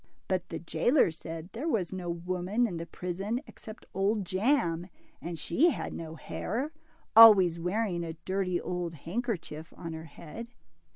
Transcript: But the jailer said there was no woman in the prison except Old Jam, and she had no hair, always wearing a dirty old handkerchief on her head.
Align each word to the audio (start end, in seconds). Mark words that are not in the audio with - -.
But 0.27 0.49
the 0.49 0.57
jailer 0.57 1.11
said 1.11 1.51
there 1.53 1.67
was 1.67 1.93
no 1.93 2.09
woman 2.09 2.65
in 2.65 2.77
the 2.77 2.87
prison 2.87 3.39
except 3.45 3.85
Old 3.93 4.25
Jam, 4.25 4.87
and 5.21 5.37
she 5.37 5.69
had 5.69 5.93
no 5.93 6.15
hair, 6.15 6.71
always 7.15 7.59
wearing 7.59 8.03
a 8.03 8.13
dirty 8.25 8.59
old 8.59 8.95
handkerchief 8.95 9.71
on 9.77 9.93
her 9.93 10.05
head. 10.05 10.47